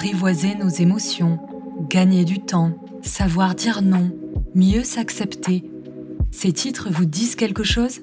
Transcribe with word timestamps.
Apprivoiser 0.00 0.54
nos 0.54 0.70
émotions, 0.70 1.38
gagner 1.90 2.24
du 2.24 2.38
temps, 2.40 2.72
savoir 3.02 3.54
dire 3.54 3.82
non, 3.82 4.10
mieux 4.54 4.82
s'accepter. 4.82 5.70
Ces 6.30 6.52
titres 6.52 6.88
vous 6.90 7.04
disent 7.04 7.36
quelque 7.36 7.64
chose? 7.64 8.00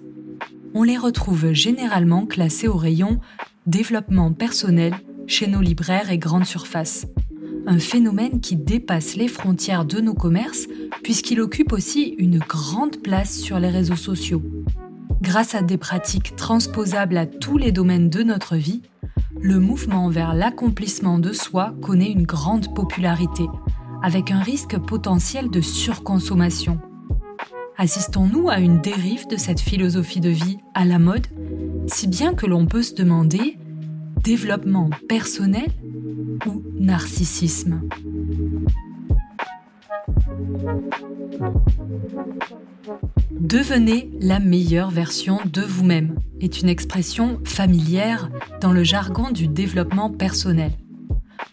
On 0.76 0.84
les 0.84 1.00
retrouve 1.00 1.54
généralement 1.54 2.28
classés 2.28 2.68
au 2.68 2.78
rayon 2.78 3.20
développement 3.66 4.32
personnel 4.32 4.94
chez 5.26 5.48
nos 5.48 5.60
libraires 5.60 6.12
et 6.12 6.20
grandes 6.20 6.46
surfaces. 6.46 7.08
Un 7.66 7.80
phénomène 7.80 8.42
qui 8.42 8.56
dépasse 8.56 9.16
les 9.16 9.28
frontières 9.28 9.86
de 9.86 10.00
nos 10.00 10.14
commerces 10.14 10.68
puisqu'il 11.02 11.42
occupe 11.42 11.73
aussi 11.73 12.14
une 12.20 12.38
grande 12.38 12.98
place 13.02 13.40
sur 13.40 13.59
les 13.59 13.70
réseaux 13.70 13.95
sociaux. 13.95 14.44
Grâce 15.23 15.56
à 15.56 15.64
des 15.64 15.78
pratiques 15.78 16.36
transposables 16.36 17.18
à 17.18 17.26
tous 17.26 17.58
les 17.58 17.72
domaines 17.72 18.12
de 18.12 18.22
notre 18.22 18.56
vie, 18.56 18.84
le 19.41 19.59
mouvement 19.59 20.09
vers 20.09 20.34
l'accomplissement 20.34 21.20
de 21.20 21.32
soi 21.32 21.73
connaît 21.82 22.12
une 22.12 22.23
grande 22.23 22.73
popularité, 22.73 23.45
avec 24.04 24.32
un 24.32 24.40
risque 24.40 24.78
potentiel 24.78 25.50
de 25.50 25.62
surconsommation. 25.62 26.80
Assistons-nous 27.78 28.50
à 28.50 28.59
une 28.59 28.81
dérive 28.81 29.28
de 29.28 29.38
cette 29.38 29.59
philosophie 29.59 30.20
de 30.20 30.30
vie 30.30 30.58
à 30.73 30.86
la 30.86 31.00
mode, 31.00 31.28
si 31.88 32.08
bien 32.08 32.34
que 32.34 32.45
l'on 32.45 32.66
peut 32.66 32.81
se 32.81 32.95
demander 32.95 33.58
développement 34.23 34.89
personnel 35.08 35.67
ou 36.47 36.64
narcissisme? 36.80 37.81
Devenez 43.32 44.10
la 44.20 44.40
meilleure 44.40 44.90
version 44.90 45.40
de 45.52 45.62
vous-même 45.62 46.16
est 46.42 46.62
une 46.62 46.70
expression 46.70 47.40
familière 47.44 48.30
dans 48.62 48.72
le 48.72 48.84
jargon 48.84 49.32
du 49.32 49.48
développement 49.48 50.10
personnel. 50.10 50.72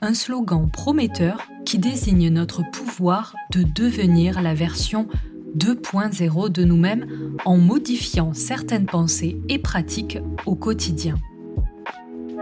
Un 0.01 0.15
slogan 0.15 0.71
prometteur 0.71 1.47
qui 1.65 1.79
désigne 1.79 2.29
notre 2.29 2.63
pouvoir 2.71 3.35
de 3.53 3.63
devenir 3.63 4.43
la 4.43 4.55
version 4.55 5.09
2.0 5.57 6.51
de 6.51 6.65
nous-mêmes 6.65 7.07
en 7.45 7.57
modifiant 7.57 8.33
certaines 8.35 8.87
pensées 8.87 9.41
et 9.49 9.59
pratiques 9.59 10.19
au 10.47 10.55
quotidien. 10.55 11.17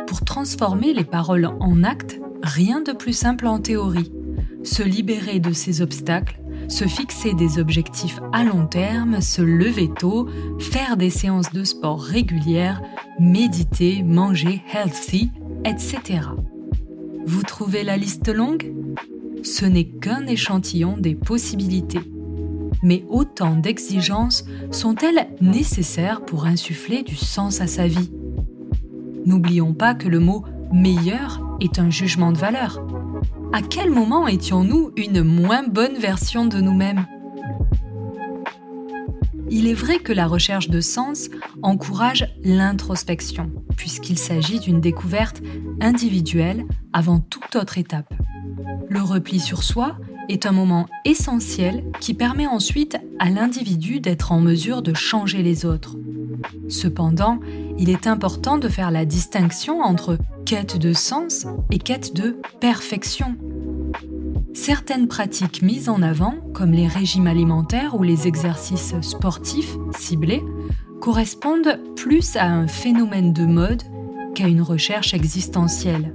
Pour 0.07 0.25
transformer 0.25 0.93
les 0.93 1.05
paroles 1.05 1.51
en 1.61 1.85
actes, 1.85 2.21
rien 2.43 2.81
de 2.81 2.93
plus 2.93 3.13
simple 3.13 3.47
en 3.47 3.59
théorie. 3.61 4.13
Se 4.63 4.83
libérer 4.83 5.41
de 5.41 5.53
ces 5.53 5.83
obstacles 5.83 6.42
se 6.69 6.87
fixer 6.87 7.35
des 7.35 7.59
objectifs 7.59 8.21
à 8.33 8.45
long 8.45 8.67
terme, 8.67 9.21
se 9.21 9.43
lever 9.43 9.91
tôt, 9.99 10.29
faire 10.59 10.97
des 10.97 11.11
séances 11.11 11.53
de 11.53 11.65
sport 11.65 12.01
régulières, 12.01 12.83
méditer, 13.19 14.03
manger 14.03 14.63
healthy, 14.73 15.31
etc. 15.65 16.21
Vous 17.27 17.43
trouvez 17.43 17.85
la 17.85 17.97
liste 17.97 18.29
longue? 18.29 18.73
Ce 19.43 19.65
n'est 19.65 19.89
qu'un 19.89 20.27
échantillon 20.27 20.97
des 20.99 21.15
possibilités. 21.15 22.01
Mais 22.83 23.05
autant 23.09 23.57
d'exigences 23.57 24.45
sont-elles 24.71 25.29
nécessaires 25.41 26.25
pour 26.25 26.47
insuffler 26.47 27.03
du 27.03 27.17
sens 27.17 27.61
à 27.61 27.67
sa 27.67 27.87
vie? 27.87 28.13
N'oublions 29.25 29.73
pas 29.73 29.95
que 29.95 30.09
le 30.09 30.19
mot 30.19 30.45
meilleur 30.73 31.57
est 31.61 31.79
un 31.79 31.91
jugement 31.91 32.33
de 32.33 32.39
valeur 32.39 32.85
à 33.53 33.61
quel 33.61 33.91
moment 33.91 34.27
étions-nous 34.27 34.93
une 34.97 35.23
moins 35.23 35.63
bonne 35.63 35.97
version 35.97 36.47
de 36.47 36.61
nous-mêmes? 36.61 37.07
Il 39.51 39.69
est 39.69 39.75
vrai 39.75 39.99
que 39.99 40.15
la 40.15 40.27
recherche 40.27 40.71
de 40.71 40.81
sens 40.81 41.29
encourage 41.63 42.27
l'introspection, 42.43 43.51
puisqu'il 43.77 44.19
s'agit 44.19 44.59
d'une 44.59 44.81
découverte 44.81 45.43
individuelle 45.83 46.65
avant 46.95 47.21
toute 47.21 47.55
autre 47.57 47.77
étape. 47.77 48.15
Le 48.89 49.03
repli 49.03 49.39
sur 49.39 49.63
soi 49.63 49.99
est 50.31 50.47
un 50.47 50.53
moment 50.53 50.87
essentiel 51.05 51.85
qui 52.01 52.15
permet 52.15 52.47
ensuite 52.47 52.97
à 53.19 53.29
l'individu 53.29 54.01
d'être 54.01 54.33
en 54.33 54.41
mesure 54.41 54.81
de 54.81 54.95
changer 54.95 55.43
les 55.43 55.67
autres. 55.67 55.97
Cependant, 56.69 57.39
il 57.79 57.91
est 57.91 58.07
important 58.07 58.57
de 58.57 58.69
faire 58.69 58.91
la 58.91 59.05
distinction 59.05 59.81
entre 59.81 60.17
quête 60.45 60.77
de 60.77 60.93
sens 60.93 61.47
et 61.71 61.79
quête 61.79 62.15
de 62.15 62.37
perfection. 62.61 63.37
Certaines 64.55 65.09
pratiques 65.09 65.63
mises 65.63 65.89
en 65.89 66.03
avant, 66.03 66.35
comme 66.53 66.73
les 66.73 66.87
régimes 66.87 67.27
alimentaires 67.27 67.99
ou 67.99 68.03
les 68.03 68.27
exercices 68.27 68.95
sportifs 69.01 69.77
ciblés, 69.97 70.43
correspondent 71.01 71.81
plus 71.97 72.37
à 72.37 72.47
un 72.47 72.67
phénomène 72.67 73.33
de 73.33 73.47
mode 73.47 73.83
qu'à 74.35 74.49
une 74.49 74.63
recherche 74.63 75.15
existentielle. 75.15 76.15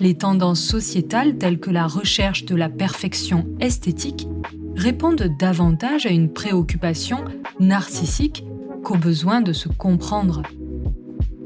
Les 0.00 0.14
tendances 0.14 0.62
sociétales 0.62 1.36
telles 1.38 1.60
que 1.60 1.70
la 1.70 1.86
recherche 1.86 2.44
de 2.44 2.56
la 2.56 2.68
perfection 2.68 3.46
esthétique 3.60 4.26
répondent 4.74 5.36
davantage 5.38 6.06
à 6.06 6.10
une 6.10 6.32
préoccupation 6.32 7.18
narcissique 7.60 8.44
qu'au 8.82 8.96
besoin 8.96 9.42
de 9.42 9.52
se 9.52 9.68
comprendre 9.68 10.42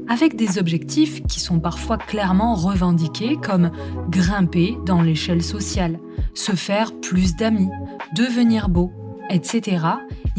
avec 0.09 0.35
des 0.35 0.57
objectifs 0.57 1.21
qui 1.27 1.39
sont 1.39 1.59
parfois 1.59 1.97
clairement 1.97 2.55
revendiqués 2.55 3.37
comme 3.37 3.71
grimper 4.09 4.77
dans 4.85 5.01
l'échelle 5.01 5.43
sociale, 5.43 5.99
se 6.33 6.53
faire 6.53 6.91
plus 6.99 7.35
d'amis, 7.35 7.69
devenir 8.15 8.69
beau, 8.69 8.91
etc., 9.29 9.85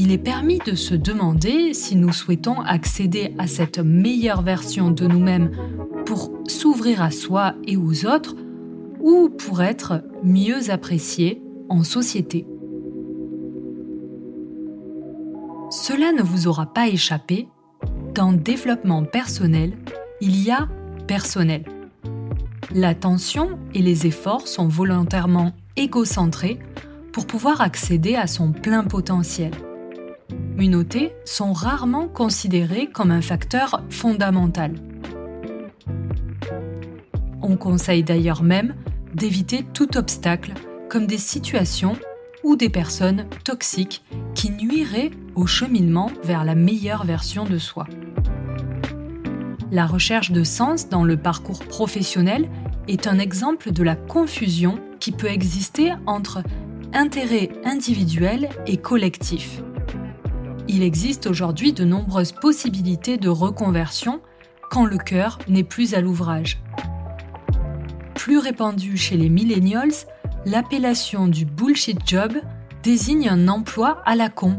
il 0.00 0.12
est 0.12 0.18
permis 0.18 0.58
de 0.64 0.76
se 0.76 0.94
demander 0.94 1.74
si 1.74 1.96
nous 1.96 2.12
souhaitons 2.12 2.60
accéder 2.60 3.34
à 3.36 3.48
cette 3.48 3.80
meilleure 3.80 4.42
version 4.42 4.92
de 4.92 5.06
nous-mêmes 5.06 5.50
pour 6.06 6.30
s'ouvrir 6.46 7.02
à 7.02 7.10
soi 7.10 7.54
et 7.66 7.76
aux 7.76 8.06
autres 8.06 8.36
ou 9.00 9.28
pour 9.28 9.60
être 9.60 10.04
mieux 10.22 10.70
appréciés 10.70 11.42
en 11.68 11.82
société. 11.82 12.46
Cela 15.70 16.12
ne 16.12 16.22
vous 16.22 16.48
aura 16.48 16.66
pas 16.72 16.88
échappé, 16.88 17.48
dans 18.18 18.32
développement 18.32 19.04
personnel, 19.04 19.74
il 20.20 20.42
y 20.42 20.50
a 20.50 20.66
personnel. 21.06 21.62
L'attention 22.74 23.60
et 23.74 23.80
les 23.80 24.08
efforts 24.08 24.48
sont 24.48 24.66
volontairement 24.66 25.52
égocentrés 25.76 26.58
pour 27.12 27.28
pouvoir 27.28 27.60
accéder 27.60 28.16
à 28.16 28.26
son 28.26 28.50
plein 28.50 28.82
potentiel. 28.82 29.52
Communautés 30.28 31.12
sont 31.24 31.52
rarement 31.52 32.08
considérées 32.08 32.88
comme 32.92 33.12
un 33.12 33.22
facteur 33.22 33.84
fondamental. 33.88 34.74
On 37.40 37.56
conseille 37.56 38.02
d'ailleurs 38.02 38.42
même 38.42 38.74
d'éviter 39.14 39.64
tout 39.72 39.96
obstacle, 39.96 40.54
comme 40.88 41.06
des 41.06 41.18
situations 41.18 41.96
ou 42.42 42.56
des 42.56 42.68
personnes 42.68 43.26
toxiques 43.44 44.02
qui 44.34 44.50
nuiraient 44.50 45.12
au 45.36 45.46
cheminement 45.46 46.10
vers 46.24 46.44
la 46.44 46.56
meilleure 46.56 47.04
version 47.04 47.44
de 47.44 47.58
soi. 47.58 47.86
La 49.70 49.86
recherche 49.86 50.30
de 50.30 50.44
sens 50.44 50.88
dans 50.88 51.04
le 51.04 51.18
parcours 51.18 51.64
professionnel 51.64 52.48
est 52.88 53.06
un 53.06 53.18
exemple 53.18 53.70
de 53.70 53.82
la 53.82 53.96
confusion 53.96 54.78
qui 54.98 55.12
peut 55.12 55.28
exister 55.28 55.92
entre 56.06 56.42
intérêt 56.94 57.50
individuel 57.64 58.48
et 58.66 58.78
collectif. 58.78 59.62
Il 60.68 60.82
existe 60.82 61.26
aujourd'hui 61.26 61.74
de 61.74 61.84
nombreuses 61.84 62.32
possibilités 62.32 63.18
de 63.18 63.28
reconversion 63.28 64.20
quand 64.70 64.86
le 64.86 64.96
cœur 64.96 65.38
n'est 65.48 65.64
plus 65.64 65.94
à 65.94 66.00
l'ouvrage. 66.00 66.60
Plus 68.14 68.38
répandu 68.38 68.96
chez 68.96 69.16
les 69.16 69.28
millennials, 69.28 70.06
l'appellation 70.46 71.26
du 71.26 71.44
bullshit 71.44 71.98
job 72.06 72.32
désigne 72.82 73.28
un 73.28 73.48
emploi 73.48 74.02
à 74.06 74.16
la 74.16 74.30
con 74.30 74.58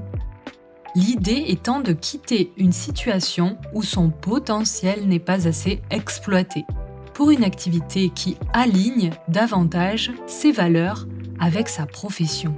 L'idée 0.95 1.45
étant 1.47 1.81
de 1.81 1.93
quitter 1.93 2.51
une 2.57 2.71
situation 2.71 3.57
où 3.73 3.83
son 3.83 4.09
potentiel 4.09 5.07
n'est 5.07 5.19
pas 5.19 5.47
assez 5.47 5.81
exploité, 5.91 6.65
pour 7.13 7.29
une 7.29 7.43
activité 7.43 8.09
qui 8.09 8.37
aligne 8.53 9.11
davantage 9.27 10.11
ses 10.25 10.51
valeurs 10.51 11.07
avec 11.39 11.69
sa 11.69 11.85
profession. 11.85 12.55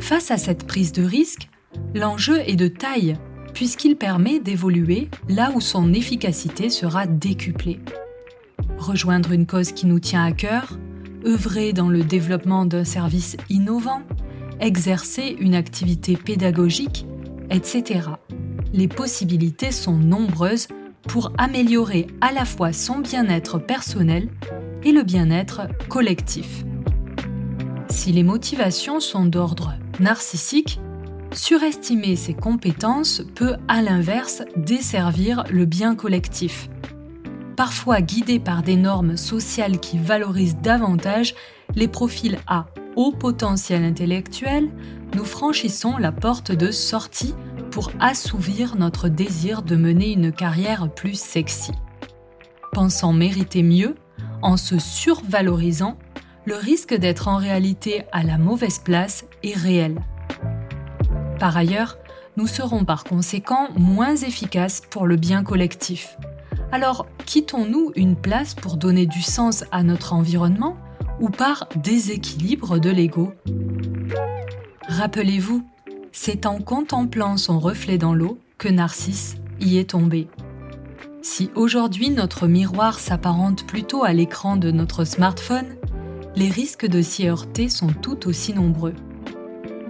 Face 0.00 0.30
à 0.30 0.38
cette 0.38 0.66
prise 0.66 0.92
de 0.92 1.02
risque, 1.02 1.48
l'enjeu 1.94 2.40
est 2.46 2.56
de 2.56 2.68
taille, 2.68 3.16
puisqu'il 3.52 3.96
permet 3.96 4.40
d'évoluer 4.40 5.08
là 5.28 5.52
où 5.54 5.60
son 5.60 5.92
efficacité 5.92 6.70
sera 6.70 7.06
décuplée. 7.06 7.80
rejoindre 8.78 9.32
une 9.32 9.46
cause 9.46 9.72
qui 9.72 9.86
nous 9.86 10.00
tient 10.00 10.24
à 10.24 10.32
cœur, 10.32 10.78
œuvrer 11.26 11.72
dans 11.72 11.88
le 11.88 12.02
développement 12.02 12.66
d'un 12.66 12.84
service 12.84 13.36
innovant, 13.48 14.02
exercer 14.64 15.36
une 15.38 15.54
activité 15.54 16.16
pédagogique, 16.16 17.06
etc. 17.50 18.08
Les 18.72 18.88
possibilités 18.88 19.72
sont 19.72 19.96
nombreuses 19.96 20.68
pour 21.06 21.32
améliorer 21.36 22.06
à 22.20 22.32
la 22.32 22.44
fois 22.44 22.72
son 22.72 22.98
bien-être 22.98 23.58
personnel 23.58 24.28
et 24.82 24.92
le 24.92 25.02
bien-être 25.02 25.62
collectif. 25.88 26.64
Si 27.88 28.10
les 28.10 28.22
motivations 28.22 29.00
sont 29.00 29.26
d'ordre 29.26 29.74
narcissique, 30.00 30.80
surestimer 31.32 32.16
ses 32.16 32.34
compétences 32.34 33.22
peut 33.34 33.56
à 33.68 33.82
l'inverse 33.82 34.42
desservir 34.56 35.44
le 35.50 35.66
bien 35.66 35.94
collectif. 35.94 36.70
Parfois 37.56 38.00
guidés 38.00 38.40
par 38.40 38.62
des 38.62 38.76
normes 38.76 39.16
sociales 39.16 39.78
qui 39.78 39.98
valorisent 39.98 40.56
davantage 40.56 41.34
les 41.76 41.86
profils 41.86 42.38
à 42.46 42.66
haut 42.96 43.12
potentiel 43.12 43.84
intellectuel, 43.84 44.70
nous 45.14 45.24
franchissons 45.24 45.96
la 45.96 46.12
porte 46.12 46.52
de 46.52 46.70
sortie 46.70 47.34
pour 47.70 47.90
assouvir 48.00 48.76
notre 48.76 49.08
désir 49.08 49.62
de 49.62 49.76
mener 49.76 50.12
une 50.12 50.32
carrière 50.32 50.92
plus 50.92 51.18
sexy. 51.18 51.72
Pensant 52.72 53.12
mériter 53.12 53.62
mieux, 53.62 53.94
en 54.42 54.56
se 54.56 54.78
survalorisant, 54.78 55.98
le 56.44 56.56
risque 56.56 56.94
d'être 56.94 57.28
en 57.28 57.36
réalité 57.36 58.04
à 58.12 58.22
la 58.22 58.38
mauvaise 58.38 58.78
place 58.78 59.24
est 59.42 59.56
réel. 59.56 60.00
Par 61.38 61.56
ailleurs, 61.56 61.98
nous 62.36 62.46
serons 62.46 62.84
par 62.84 63.04
conséquent 63.04 63.68
moins 63.76 64.16
efficaces 64.16 64.82
pour 64.90 65.06
le 65.06 65.16
bien 65.16 65.42
collectif. 65.42 66.18
Alors, 66.72 67.06
quittons-nous 67.24 67.92
une 67.94 68.16
place 68.16 68.54
pour 68.54 68.76
donner 68.76 69.06
du 69.06 69.22
sens 69.22 69.64
à 69.70 69.82
notre 69.82 70.12
environnement 70.12 70.76
ou 71.20 71.28
par 71.28 71.68
déséquilibre 71.76 72.78
de 72.78 72.90
l'ego 72.90 73.32
Rappelez-vous, 74.88 75.66
c'est 76.12 76.46
en 76.46 76.58
contemplant 76.58 77.36
son 77.36 77.58
reflet 77.58 77.98
dans 77.98 78.14
l'eau 78.14 78.38
que 78.58 78.68
Narcisse 78.68 79.36
y 79.60 79.78
est 79.78 79.90
tombé. 79.90 80.28
Si 81.22 81.50
aujourd'hui 81.54 82.10
notre 82.10 82.46
miroir 82.46 82.98
s'apparente 82.98 83.66
plutôt 83.66 84.04
à 84.04 84.12
l'écran 84.12 84.56
de 84.56 84.70
notre 84.70 85.04
smartphone, 85.04 85.76
les 86.36 86.50
risques 86.50 86.86
de 86.86 87.00
s'y 87.00 87.26
heurter 87.26 87.68
sont 87.68 87.92
tout 88.02 88.28
aussi 88.28 88.52
nombreux. 88.52 88.94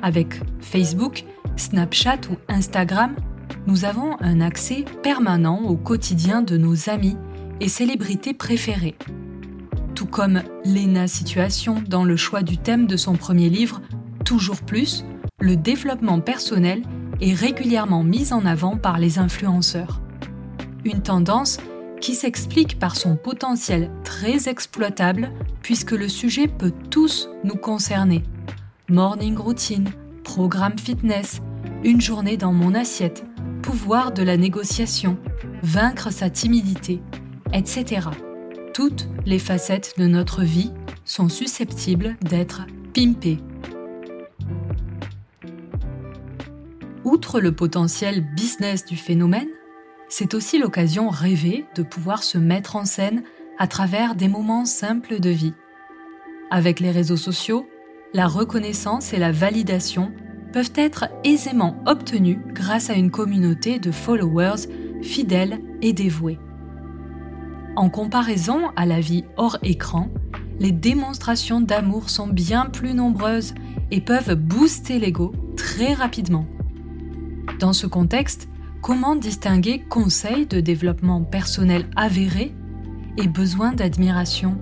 Avec 0.00 0.40
Facebook, 0.60 1.24
Snapchat 1.56 2.20
ou 2.30 2.36
Instagram, 2.48 3.16
nous 3.66 3.84
avons 3.84 4.16
un 4.20 4.40
accès 4.40 4.84
permanent 5.02 5.62
au 5.62 5.76
quotidien 5.76 6.42
de 6.42 6.56
nos 6.56 6.88
amis 6.88 7.16
et 7.60 7.68
célébrités 7.68 8.34
préférées. 8.34 8.96
Tout 9.94 10.06
comme 10.06 10.42
Lena 10.64 11.06
Situation 11.06 11.82
dans 11.86 12.04
le 12.04 12.16
choix 12.16 12.42
du 12.42 12.58
thème 12.58 12.86
de 12.86 12.96
son 12.96 13.14
premier 13.14 13.48
livre, 13.48 13.80
Toujours 14.24 14.62
plus, 14.62 15.04
le 15.38 15.54
développement 15.54 16.20
personnel 16.20 16.82
est 17.20 17.34
régulièrement 17.34 18.02
mis 18.02 18.32
en 18.32 18.46
avant 18.46 18.78
par 18.78 18.98
les 18.98 19.18
influenceurs 19.18 20.00
une 20.84 21.02
tendance 21.02 21.58
qui 22.00 22.14
s'explique 22.14 22.78
par 22.78 22.96
son 22.96 23.16
potentiel 23.16 23.90
très 24.04 24.48
exploitable 24.48 25.30
puisque 25.62 25.92
le 25.92 26.08
sujet 26.08 26.48
peut 26.48 26.72
tous 26.90 27.28
nous 27.44 27.56
concerner. 27.56 28.22
Morning 28.90 29.36
routine, 29.36 29.90
programme 30.22 30.78
fitness, 30.78 31.40
une 31.82 32.00
journée 32.00 32.36
dans 32.36 32.52
mon 32.52 32.74
assiette, 32.74 33.24
pouvoir 33.62 34.12
de 34.12 34.22
la 34.22 34.36
négociation, 34.36 35.16
vaincre 35.62 36.12
sa 36.12 36.28
timidité, 36.28 37.00
etc. 37.54 38.08
Toutes 38.74 39.06
les 39.24 39.38
facettes 39.38 39.94
de 39.98 40.06
notre 40.08 40.42
vie 40.42 40.72
sont 41.04 41.28
susceptibles 41.28 42.16
d'être 42.22 42.62
pimpées. 42.92 43.38
Outre 47.04 47.38
le 47.38 47.54
potentiel 47.54 48.26
business 48.34 48.84
du 48.84 48.96
phénomène, 48.96 49.46
c'est 50.08 50.34
aussi 50.34 50.58
l'occasion 50.58 51.08
rêvée 51.08 51.66
de 51.76 51.84
pouvoir 51.84 52.24
se 52.24 52.36
mettre 52.36 52.74
en 52.74 52.84
scène 52.84 53.22
à 53.60 53.68
travers 53.68 54.16
des 54.16 54.26
moments 54.26 54.64
simples 54.64 55.20
de 55.20 55.30
vie. 55.30 55.54
Avec 56.50 56.80
les 56.80 56.90
réseaux 56.90 57.16
sociaux, 57.16 57.68
la 58.12 58.26
reconnaissance 58.26 59.12
et 59.12 59.18
la 59.18 59.30
validation 59.30 60.10
peuvent 60.52 60.72
être 60.74 61.04
aisément 61.22 61.80
obtenues 61.86 62.40
grâce 62.48 62.90
à 62.90 62.94
une 62.94 63.12
communauté 63.12 63.78
de 63.78 63.92
followers 63.92 64.66
fidèles 65.00 65.60
et 65.80 65.92
dévoués. 65.92 66.40
En 67.76 67.88
comparaison 67.88 68.70
à 68.76 68.86
la 68.86 69.00
vie 69.00 69.24
hors 69.36 69.58
écran, 69.62 70.08
les 70.60 70.72
démonstrations 70.72 71.60
d'amour 71.60 72.10
sont 72.10 72.28
bien 72.28 72.66
plus 72.66 72.94
nombreuses 72.94 73.54
et 73.90 74.00
peuvent 74.00 74.34
booster 74.34 74.98
l'ego 74.98 75.32
très 75.56 75.94
rapidement. 75.94 76.46
Dans 77.58 77.72
ce 77.72 77.86
contexte, 77.86 78.48
Comment 78.84 79.16
distinguer 79.16 79.80
conseils 79.80 80.44
de 80.44 80.60
développement 80.60 81.22
personnel 81.22 81.88
avérés 81.96 82.54
et 83.16 83.26
besoin 83.28 83.72
d'admiration? 83.72 84.60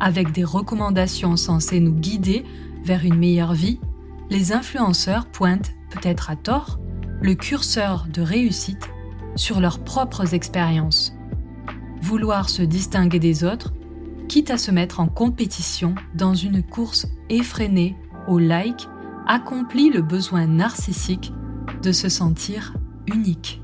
Avec 0.00 0.32
des 0.32 0.42
recommandations 0.42 1.36
censées 1.36 1.80
nous 1.80 1.92
guider 1.92 2.46
vers 2.82 3.04
une 3.04 3.16
meilleure 3.16 3.52
vie, 3.52 3.78
les 4.30 4.52
influenceurs 4.52 5.26
pointent, 5.26 5.74
peut-être 5.90 6.30
à 6.30 6.36
tort, 6.36 6.80
le 7.20 7.34
curseur 7.34 8.06
de 8.10 8.22
réussite 8.22 8.88
sur 9.36 9.60
leurs 9.60 9.80
propres 9.80 10.32
expériences. 10.32 11.13
Vouloir 12.04 12.50
se 12.50 12.60
distinguer 12.60 13.18
des 13.18 13.44
autres, 13.44 13.72
quitte 14.28 14.50
à 14.50 14.58
se 14.58 14.70
mettre 14.70 15.00
en 15.00 15.08
compétition 15.08 15.94
dans 16.14 16.34
une 16.34 16.62
course 16.62 17.06
effrénée 17.30 17.96
au 18.28 18.38
like, 18.38 18.88
accomplit 19.26 19.88
le 19.88 20.02
besoin 20.02 20.46
narcissique 20.46 21.32
de 21.82 21.92
se 21.92 22.10
sentir 22.10 22.74
unique. 23.06 23.62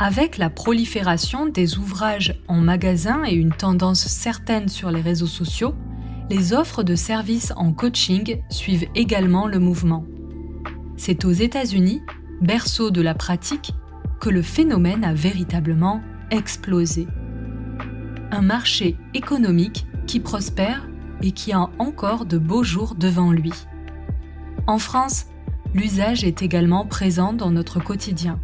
Avec 0.00 0.36
la 0.36 0.50
prolifération 0.50 1.46
des 1.46 1.78
ouvrages 1.78 2.42
en 2.48 2.60
magasin 2.60 3.22
et 3.24 3.34
une 3.34 3.52
tendance 3.52 4.08
certaine 4.08 4.66
sur 4.66 4.90
les 4.90 5.00
réseaux 5.00 5.28
sociaux, 5.28 5.76
les 6.28 6.54
offres 6.54 6.82
de 6.82 6.96
services 6.96 7.52
en 7.54 7.72
coaching 7.72 8.40
suivent 8.50 8.88
également 8.96 9.46
le 9.46 9.60
mouvement. 9.60 10.04
C'est 10.96 11.24
aux 11.24 11.30
États-Unis, 11.30 12.02
berceau 12.40 12.90
de 12.90 13.00
la 13.00 13.14
pratique, 13.14 13.74
que 14.20 14.28
le 14.28 14.42
phénomène 14.42 15.02
a 15.02 15.14
véritablement 15.14 16.02
explosé. 16.30 17.08
Un 18.30 18.42
marché 18.42 18.96
économique 19.14 19.86
qui 20.06 20.20
prospère 20.20 20.88
et 21.22 21.32
qui 21.32 21.52
a 21.52 21.70
encore 21.78 22.26
de 22.26 22.38
beaux 22.38 22.62
jours 22.62 22.94
devant 22.94 23.32
lui. 23.32 23.52
En 24.66 24.78
France, 24.78 25.26
l'usage 25.74 26.22
est 26.24 26.42
également 26.42 26.86
présent 26.86 27.32
dans 27.32 27.50
notre 27.50 27.82
quotidien. 27.82 28.38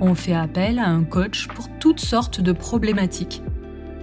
On 0.00 0.14
fait 0.14 0.34
appel 0.34 0.78
à 0.78 0.88
un 0.88 1.04
coach 1.04 1.48
pour 1.48 1.68
toutes 1.78 2.00
sortes 2.00 2.40
de 2.40 2.52
problématiques. 2.52 3.42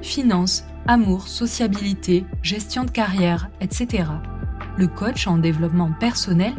Finances, 0.01 0.63
amour, 0.87 1.27
sociabilité, 1.27 2.25
gestion 2.41 2.85
de 2.85 2.91
carrière, 2.91 3.49
etc. 3.59 4.05
Le 4.77 4.87
coach 4.87 5.27
en 5.27 5.37
développement 5.37 5.91
personnel 5.99 6.53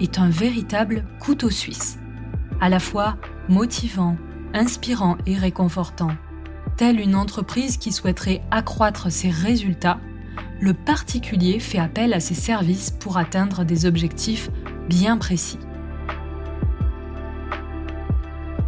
est 0.00 0.18
un 0.18 0.28
véritable 0.28 1.04
couteau 1.20 1.50
suisse. 1.50 1.98
À 2.60 2.68
la 2.68 2.80
fois 2.80 3.16
motivant, 3.48 4.16
inspirant 4.54 5.16
et 5.26 5.36
réconfortant. 5.36 6.10
Telle 6.76 7.00
une 7.00 7.16
entreprise 7.16 7.76
qui 7.76 7.92
souhaiterait 7.92 8.42
accroître 8.50 9.10
ses 9.10 9.30
résultats, 9.30 10.00
le 10.60 10.74
particulier 10.74 11.58
fait 11.58 11.78
appel 11.78 12.14
à 12.14 12.20
ses 12.20 12.34
services 12.34 12.90
pour 12.90 13.18
atteindre 13.18 13.64
des 13.64 13.84
objectifs 13.84 14.50
bien 14.88 15.16
précis. 15.16 15.58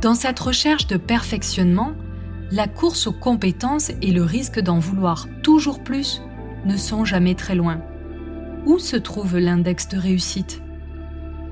Dans 0.02 0.14
cette 0.14 0.40
recherche 0.40 0.86
de 0.86 0.96
perfectionnement, 0.96 1.92
la 2.50 2.68
course 2.68 3.06
aux 3.06 3.12
compétences 3.12 3.90
et 4.02 4.12
le 4.12 4.22
risque 4.22 4.60
d'en 4.60 4.78
vouloir 4.78 5.28
toujours 5.42 5.82
plus 5.82 6.20
ne 6.66 6.76
sont 6.76 7.04
jamais 7.04 7.34
très 7.34 7.54
loin. 7.54 7.80
Où 8.66 8.78
se 8.78 8.96
trouve 8.96 9.38
l'index 9.38 9.88
de 9.88 9.98
réussite? 9.98 10.63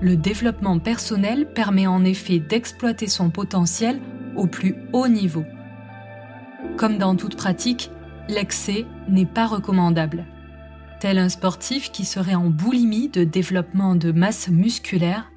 Le 0.02 0.16
développement 0.16 0.80
personnel 0.80 1.46
permet 1.46 1.86
en 1.86 2.04
effet 2.04 2.40
d'exploiter 2.40 3.06
son 3.06 3.30
potentiel 3.30 4.00
au 4.34 4.48
plus 4.48 4.74
haut 4.92 5.06
niveau. 5.06 5.44
Comme 6.76 6.98
dans 6.98 7.14
toute 7.14 7.36
pratique, 7.36 7.88
l'excès 8.28 8.84
n'est 9.08 9.26
pas 9.26 9.46
recommandable. 9.46 10.24
Tel 10.98 11.18
un 11.18 11.28
sportif 11.28 11.92
qui 11.92 12.04
serait 12.04 12.34
en 12.34 12.50
boulimie 12.50 13.10
de 13.10 13.22
développement 13.22 13.94
de 13.94 14.10
masse 14.10 14.48
musculaire, 14.48 15.30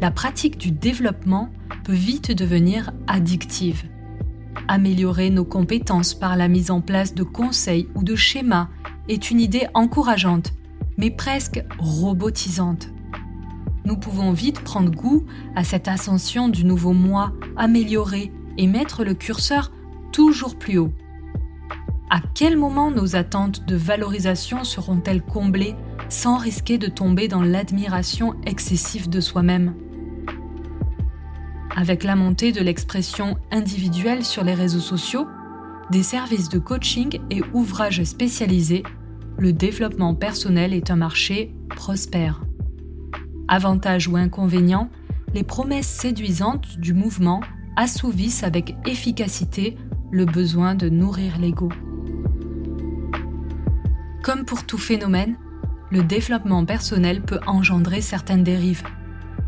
la 0.00 0.10
pratique 0.10 0.58
du 0.58 0.72
développement 0.72 1.50
peut 1.84 1.92
vite 1.92 2.32
devenir 2.32 2.90
addictive. 3.06 3.84
Améliorer 4.66 5.30
nos 5.30 5.44
compétences 5.44 6.14
par 6.14 6.36
la 6.36 6.48
mise 6.48 6.72
en 6.72 6.80
place 6.80 7.14
de 7.14 7.22
conseils 7.22 7.88
ou 7.94 8.02
de 8.02 8.16
schémas 8.16 8.66
est 9.08 9.30
une 9.30 9.38
idée 9.38 9.68
encourageante, 9.74 10.54
mais 10.96 11.12
presque 11.12 11.64
robotisante. 11.78 12.88
Nous 13.88 13.96
pouvons 13.96 14.32
vite 14.32 14.60
prendre 14.60 14.90
goût 14.90 15.24
à 15.56 15.64
cette 15.64 15.88
ascension 15.88 16.50
du 16.50 16.66
nouveau 16.66 16.92
moi 16.92 17.32
amélioré 17.56 18.30
et 18.58 18.66
mettre 18.66 19.02
le 19.02 19.14
curseur 19.14 19.72
toujours 20.12 20.58
plus 20.58 20.76
haut. 20.76 20.92
À 22.10 22.20
quel 22.34 22.58
moment 22.58 22.90
nos 22.90 23.16
attentes 23.16 23.64
de 23.64 23.76
valorisation 23.76 24.62
seront-elles 24.62 25.22
comblées 25.22 25.74
sans 26.10 26.36
risquer 26.36 26.76
de 26.76 26.88
tomber 26.88 27.28
dans 27.28 27.40
l'admiration 27.40 28.34
excessive 28.44 29.08
de 29.08 29.22
soi-même? 29.22 29.74
Avec 31.74 32.04
la 32.04 32.14
montée 32.14 32.52
de 32.52 32.60
l'expression 32.60 33.38
individuelle 33.50 34.22
sur 34.22 34.44
les 34.44 34.52
réseaux 34.52 34.80
sociaux, 34.80 35.26
des 35.90 36.02
services 36.02 36.50
de 36.50 36.58
coaching 36.58 37.20
et 37.30 37.40
ouvrages 37.54 38.04
spécialisés, 38.04 38.82
le 39.38 39.54
développement 39.54 40.14
personnel 40.14 40.74
est 40.74 40.90
un 40.90 40.96
marché 40.96 41.54
prospère. 41.70 42.42
Avantages 43.48 44.08
ou 44.08 44.16
inconvénients, 44.16 44.90
les 45.34 45.42
promesses 45.42 45.88
séduisantes 45.88 46.78
du 46.78 46.92
mouvement 46.92 47.40
assouvissent 47.76 48.42
avec 48.42 48.76
efficacité 48.86 49.76
le 50.10 50.26
besoin 50.26 50.74
de 50.74 50.88
nourrir 50.88 51.38
l'ego. 51.38 51.70
Comme 54.22 54.44
pour 54.44 54.66
tout 54.66 54.78
phénomène, 54.78 55.36
le 55.90 56.02
développement 56.02 56.64
personnel 56.66 57.22
peut 57.22 57.40
engendrer 57.46 58.02
certaines 58.02 58.44
dérives. 58.44 58.82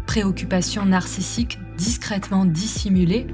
Préoccupations 0.06 0.86
narcissiques 0.86 1.58
discrètement 1.76 2.46
dissimulées 2.46 3.26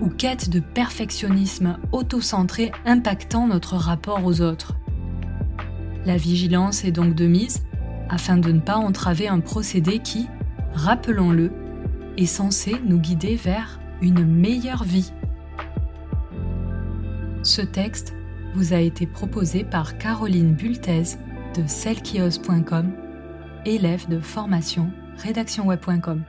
ou 0.00 0.08
quête 0.08 0.48
de 0.48 0.60
perfectionnisme 0.60 1.78
autocentré 1.90 2.70
impactant 2.84 3.48
notre 3.48 3.74
rapport 3.76 4.24
aux 4.24 4.40
autres. 4.40 4.74
La 6.06 6.16
vigilance 6.16 6.84
est 6.84 6.92
donc 6.92 7.14
de 7.14 7.26
mise 7.26 7.64
afin 8.12 8.36
de 8.36 8.52
ne 8.52 8.60
pas 8.60 8.76
entraver 8.76 9.26
un 9.26 9.40
procédé 9.40 9.98
qui, 9.98 10.28
rappelons-le, 10.74 11.50
est 12.18 12.26
censé 12.26 12.76
nous 12.84 12.98
guider 12.98 13.36
vers 13.36 13.80
une 14.02 14.26
meilleure 14.26 14.84
vie. 14.84 15.12
Ce 17.42 17.62
texte 17.62 18.14
vous 18.54 18.74
a 18.74 18.80
été 18.80 19.06
proposé 19.06 19.64
par 19.64 19.96
Caroline 19.96 20.52
Bultez 20.52 21.16
de 21.56 21.66
selkios.com, 21.66 22.92
élève 23.64 24.06
de 24.08 24.20
formation 24.20 24.90
rédactionweb.com. 25.16 26.22